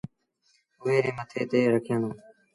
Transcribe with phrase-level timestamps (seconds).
[0.83, 2.19] اُئي ري مٿي تي رکيآندونٚ